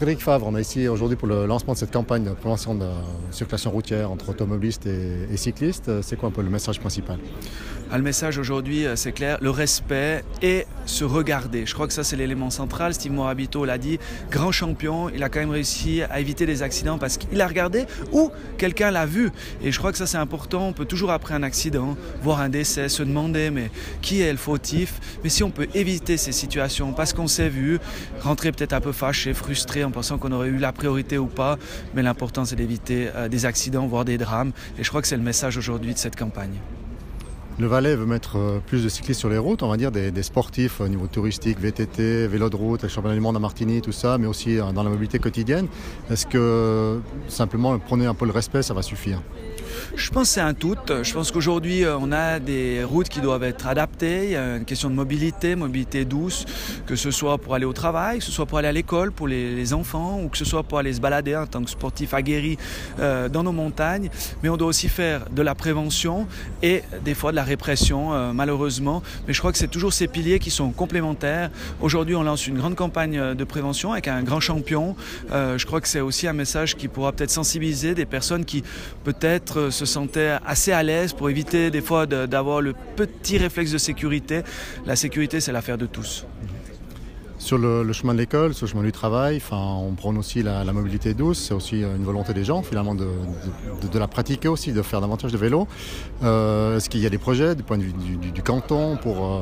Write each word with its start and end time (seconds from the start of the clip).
Frédéric 0.00 0.22
Favre, 0.22 0.46
on 0.46 0.56
est 0.56 0.62
ici 0.62 0.88
aujourd'hui 0.88 1.18
pour 1.18 1.28
le 1.28 1.44
lancement 1.44 1.74
de 1.74 1.78
cette 1.78 1.92
campagne 1.92 2.24
de 2.24 2.30
prévention 2.30 2.74
de 2.74 2.84
la 2.84 2.94
circulation 3.32 3.70
routière 3.70 4.10
entre 4.10 4.30
automobilistes 4.30 4.86
et, 4.86 5.36
cyclistes. 5.36 6.00
C'est 6.00 6.16
quoi 6.16 6.30
un 6.30 6.32
peu 6.32 6.40
le 6.40 6.48
message 6.48 6.80
principal? 6.80 7.18
Ah, 7.92 7.96
Le 7.96 8.04
message 8.04 8.38
aujourd'hui, 8.38 8.86
euh, 8.86 8.96
c'est 8.96 9.12
clair, 9.12 9.38
le 9.40 9.50
respect 9.50 10.24
et 10.42 10.66
se 10.86 11.04
regarder. 11.04 11.66
Je 11.66 11.74
crois 11.74 11.86
que 11.86 11.92
ça, 11.92 12.04
c'est 12.04 12.16
l'élément 12.16 12.50
central. 12.50 12.94
Steve 12.94 13.12
Morabito 13.12 13.64
l'a 13.64 13.78
dit, 13.78 13.98
grand 14.30 14.52
champion, 14.52 15.08
il 15.08 15.22
a 15.22 15.28
quand 15.28 15.40
même 15.40 15.50
réussi 15.50 16.02
à 16.02 16.20
éviter 16.20 16.46
des 16.46 16.62
accidents 16.62 16.98
parce 16.98 17.16
qu'il 17.16 17.40
a 17.40 17.46
regardé 17.46 17.86
ou 18.12 18.30
quelqu'un 18.58 18.90
l'a 18.90 19.06
vu. 19.06 19.30
Et 19.62 19.72
je 19.72 19.78
crois 19.78 19.92
que 19.92 19.98
ça, 19.98 20.06
c'est 20.06 20.18
important. 20.18 20.68
On 20.68 20.72
peut 20.72 20.84
toujours, 20.84 21.10
après 21.10 21.34
un 21.34 21.42
accident, 21.42 21.96
voir 22.22 22.40
un 22.40 22.48
décès, 22.48 22.88
se 22.88 23.02
demander, 23.02 23.50
mais 23.50 23.70
qui 24.02 24.20
est 24.20 24.32
le 24.32 24.38
fautif? 24.38 25.00
Mais 25.22 25.30
si 25.30 25.42
on 25.42 25.50
peut 25.50 25.68
éviter 25.74 26.16
ces 26.16 26.32
situations 26.32 26.92
parce 26.92 27.12
qu'on 27.12 27.28
s'est 27.28 27.48
vu, 27.48 27.78
rentrer 28.20 28.52
peut-être 28.52 28.72
un 28.72 28.80
peu 28.80 28.92
fâché, 28.92 29.34
frustré 29.34 29.84
en 29.84 29.90
pensant 29.90 30.18
qu'on 30.18 30.32
aurait 30.32 30.48
eu 30.48 30.58
la 30.58 30.72
priorité 30.72 31.18
ou 31.18 31.26
pas, 31.26 31.58
mais 31.94 32.02
l'important, 32.02 32.44
c'est 32.44 32.56
d'éviter 32.56 33.08
euh, 33.14 33.28
des 33.28 33.46
accidents, 33.46 33.86
voire 33.86 34.04
des 34.04 34.18
drames. 34.18 34.52
Et 34.78 34.84
je 34.84 34.88
crois 34.88 35.02
que 35.02 35.08
c'est 35.08 35.16
le 35.16 35.22
message 35.22 35.56
aujourd'hui 35.56 35.94
de 35.94 35.98
cette 35.98 36.16
campagne. 36.16 36.58
Le 37.60 37.66
Valais 37.66 37.94
veut 37.94 38.06
mettre 38.06 38.38
euh, 38.38 38.58
plus 38.66 38.82
de 38.82 38.88
cyclistes 38.88 39.20
sur 39.20 39.28
les 39.28 39.36
routes, 39.36 39.62
on 39.62 39.68
va 39.68 39.76
dire 39.76 39.92
des, 39.92 40.22
sportifs 40.22 40.80
au 40.80 40.88
niveau 40.88 41.06
touristique, 41.06 41.60
VTT, 41.60 42.26
vélo 42.26 42.48
de 42.48 42.56
route, 42.56 42.82
le 42.82 42.88
championnat 42.88 43.14
du 43.14 43.20
monde 43.20 43.36
à 43.36 43.38
Martigny, 43.38 43.82
tout 43.82 43.92
ça, 43.92 44.16
mais 44.16 44.26
aussi 44.26 44.58
euh, 44.58 44.72
dans 44.72 44.82
la 44.82 44.88
mobilité 44.88 45.18
quotidienne. 45.18 45.66
Est-ce 46.10 46.24
que 46.24 47.00
simplement 47.28 47.78
prenez 47.78 48.06
un 48.06 48.14
peu 48.14 48.24
le 48.24 48.32
respect, 48.32 48.62
ça 48.62 48.72
va 48.72 48.80
suffire? 48.80 49.20
Je 49.96 50.10
pense 50.10 50.28
que 50.28 50.34
c'est 50.34 50.40
un 50.40 50.54
tout. 50.54 50.76
Je 51.02 51.12
pense 51.12 51.30
qu'aujourd'hui, 51.30 51.84
euh, 51.84 51.96
on 51.98 52.12
a 52.12 52.38
des 52.38 52.84
routes 52.84 53.08
qui 53.08 53.20
doivent 53.20 53.42
être 53.42 53.66
adaptées. 53.66 54.24
Il 54.24 54.30
y 54.30 54.36
a 54.36 54.56
une 54.56 54.64
question 54.64 54.88
de 54.88 54.94
mobilité, 54.94 55.56
mobilité 55.56 56.04
douce, 56.04 56.44
que 56.86 56.96
ce 56.96 57.10
soit 57.10 57.38
pour 57.38 57.54
aller 57.54 57.64
au 57.64 57.72
travail, 57.72 58.18
que 58.18 58.24
ce 58.24 58.30
soit 58.30 58.46
pour 58.46 58.58
aller 58.58 58.68
à 58.68 58.72
l'école, 58.72 59.10
pour 59.12 59.26
les, 59.26 59.72
enfants, 59.72 60.20
ou 60.22 60.28
que 60.28 60.38
ce 60.38 60.44
soit 60.44 60.62
pour 60.62 60.78
aller 60.78 60.92
se 60.92 61.00
balader 61.00 61.36
en 61.36 61.46
tant 61.46 61.62
que 61.62 61.70
sportif 61.70 62.14
aguerri 62.14 62.56
euh, 62.98 63.28
dans 63.28 63.42
nos 63.42 63.52
montagnes. 63.52 64.10
Mais 64.42 64.48
on 64.48 64.56
doit 64.56 64.68
aussi 64.68 64.88
faire 64.88 65.28
de 65.30 65.42
la 65.42 65.54
prévention 65.54 66.26
et 66.62 66.82
des 67.04 67.14
fois 67.14 67.30
de 67.30 67.36
la 67.36 67.44
répression, 67.44 68.12
euh, 68.12 68.32
malheureusement. 68.32 69.02
Mais 69.26 69.34
je 69.34 69.38
crois 69.38 69.52
que 69.52 69.58
c'est 69.58 69.68
toujours 69.68 69.92
ces 69.92 70.08
piliers 70.08 70.38
qui 70.38 70.50
sont 70.50 70.70
complémentaires. 70.70 71.50
Aujourd'hui, 71.80 72.14
on 72.14 72.22
lance 72.22 72.46
une 72.46 72.58
grande 72.58 72.74
campagne 72.74 73.34
de 73.34 73.44
prévention 73.44 73.92
avec 73.92 74.08
un 74.08 74.22
grand 74.22 74.40
champion. 74.40 74.96
je 75.30 75.64
crois 75.66 75.80
que 75.80 75.88
c'est 75.88 76.00
aussi 76.00 76.26
un 76.26 76.32
message 76.32 76.76
qui 76.76 76.88
pourra 76.88 77.12
peut-être 77.12 77.30
sensibiliser 77.30 77.94
des 77.94 78.06
personnes 78.06 78.44
qui 78.44 78.62
peut-être 79.04 79.70
se 79.80 79.86
sentait 79.86 80.36
assez 80.44 80.72
à 80.72 80.82
l'aise 80.82 81.14
pour 81.14 81.30
éviter 81.30 81.70
des 81.70 81.80
fois 81.80 82.06
d'avoir 82.06 82.60
le 82.60 82.74
petit 82.96 83.38
réflexe 83.38 83.72
de 83.72 83.78
sécurité. 83.78 84.42
La 84.84 84.94
sécurité, 84.94 85.40
c'est 85.40 85.52
l'affaire 85.52 85.78
de 85.78 85.86
tous. 85.86 86.26
Sur 87.38 87.56
le, 87.56 87.90
chemin 87.94 88.12
de 88.12 88.18
l'école, 88.18 88.52
sur 88.52 88.66
le 88.66 88.70
chemin 88.70 88.82
du 88.82 88.92
travail, 88.92 89.40
on 89.50 89.94
prône 89.96 90.18
aussi 90.18 90.42
la, 90.42 90.70
mobilité 90.74 91.14
douce. 91.14 91.38
C'est 91.38 91.54
aussi 91.54 91.80
une 91.80 92.04
volonté 92.04 92.34
des 92.34 92.44
gens, 92.44 92.62
finalement, 92.62 92.94
de, 92.94 93.08
la 93.98 94.06
pratiquer 94.06 94.48
aussi, 94.48 94.72
de 94.72 94.82
faire 94.82 95.00
davantage 95.00 95.32
de 95.32 95.38
vélo. 95.38 95.66
Euh, 96.22 96.76
est-ce 96.76 96.90
qu'il 96.90 97.00
y 97.00 97.06
a 97.06 97.10
des 97.10 97.18
projets 97.18 97.54
du 97.54 97.62
point 97.62 97.78
de 97.78 97.84
vue 97.84 97.94
du, 97.94 98.42
canton 98.42 98.98
pour 98.98 99.24
euh, 99.24 99.40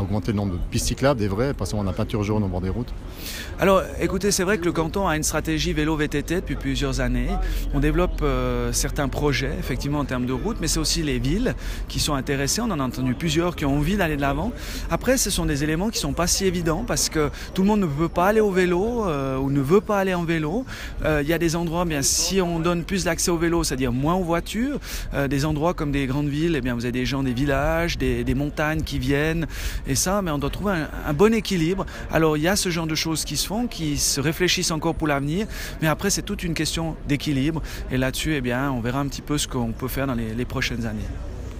augmenter 0.00 0.32
le 0.32 0.36
nombre 0.36 0.54
de 0.54 0.58
pistes 0.70 0.86
cyclables, 0.86 1.20
des 1.20 1.28
vrais, 1.28 1.54
pas 1.54 1.66
seulement 1.66 1.84
la 1.84 1.92
peinture 1.92 2.22
jaune 2.22 2.42
au 2.42 2.48
bord 2.48 2.60
des 2.60 2.68
routes 2.68 2.92
Alors, 3.58 3.82
écoutez, 4.00 4.30
c'est 4.30 4.44
vrai 4.44 4.58
que 4.58 4.64
le 4.64 4.72
canton 4.72 5.06
a 5.06 5.16
une 5.16 5.22
stratégie 5.22 5.72
vélo-VTT 5.72 6.36
depuis 6.36 6.56
plusieurs 6.56 7.00
années. 7.00 7.28
On 7.72 7.80
développe 7.80 8.20
euh, 8.22 8.72
certains 8.72 9.08
projets, 9.08 9.52
effectivement, 9.58 10.00
en 10.00 10.04
termes 10.04 10.26
de 10.26 10.32
routes, 10.32 10.58
mais 10.60 10.68
c'est 10.68 10.80
aussi 10.80 11.02
les 11.02 11.18
villes 11.18 11.54
qui 11.88 12.00
sont 12.00 12.14
intéressées. 12.14 12.60
On 12.60 12.70
en 12.70 12.80
a 12.80 12.82
entendu 12.82 13.14
plusieurs 13.14 13.56
qui 13.56 13.64
ont 13.64 13.76
envie 13.76 13.96
d'aller 13.96 14.16
de 14.16 14.20
l'avant. 14.20 14.52
Après, 14.90 15.16
ce 15.16 15.30
sont 15.30 15.46
des 15.46 15.64
éléments 15.64 15.90
qui 15.90 15.98
ne 15.98 16.02
sont 16.02 16.12
pas 16.12 16.26
si 16.26 16.44
évidents 16.44 16.84
parce 16.86 17.08
que 17.08 17.30
tout 17.54 17.62
le 17.62 17.68
monde 17.68 17.80
ne 17.80 17.86
peut 17.86 18.08
pas 18.08 18.26
aller 18.26 18.40
au 18.40 18.50
vélo 18.50 19.06
euh, 19.06 19.38
ou 19.38 19.50
ne 19.50 19.60
veut 19.60 19.80
pas 19.80 19.98
aller 19.98 20.14
en 20.14 20.24
vélo. 20.24 20.64
Euh, 21.04 21.20
il 21.22 21.28
y 21.28 21.32
a 21.32 21.38
des 21.38 21.56
endroits, 21.56 21.84
bien, 21.84 22.02
si 22.02 22.40
on 22.40 22.60
donne 22.60 22.84
plus 22.84 23.04
d'accès 23.04 23.30
au 23.30 23.38
vélo, 23.38 23.64
c'est-à-dire 23.64 23.92
moins 23.92 24.14
aux 24.14 24.24
voitures, 24.24 24.78
des 25.28 25.44
endroits 25.44 25.74
comme 25.74 25.92
des 25.92 26.06
grandes 26.06 26.28
villes, 26.28 26.54
eh 26.56 26.60
bien, 26.60 26.74
vous 26.74 26.84
avez 26.84 26.92
des 26.92 27.06
gens 27.06 27.22
des 27.22 27.32
villages, 27.32 27.98
des 27.98 28.34
montagnes 28.34 28.82
qui 28.82 28.98
viennent 28.98 29.46
et 29.86 29.94
ça, 29.94 30.22
mais 30.22 30.30
on 30.30 30.38
doit 30.38 30.50
trouver 30.50 30.74
un, 31.06 31.12
bon 31.12 31.34
équilibre. 31.34 31.86
Alors 32.10 32.36
il 32.36 32.42
y 32.42 32.48
a 32.48 32.56
ce 32.56 32.68
genre 32.68 32.86
de 32.86 32.94
choses 32.94 33.24
qui 33.24 33.36
se 33.36 33.46
font, 33.46 33.66
qui 33.66 33.98
se 33.98 34.20
réfléchissent 34.20 34.70
encore 34.70 34.94
pour 34.94 35.08
l'avenir, 35.08 35.46
mais 35.82 35.88
après 35.88 36.10
c'est 36.10 36.22
toute 36.22 36.42
une 36.42 36.54
question 36.54 36.96
d'équilibre. 37.08 37.62
Et 37.90 37.96
là-dessus, 37.96 38.34
eh 38.34 38.40
bien, 38.40 38.70
on 38.70 38.80
verra 38.80 39.00
un 39.00 39.08
petit 39.08 39.22
peu 39.22 39.38
ce 39.38 39.48
qu'on 39.48 39.72
peut 39.72 39.88
faire 39.88 40.06
dans 40.06 40.14
les 40.14 40.44
prochaines 40.44 40.86
années. 40.86 41.33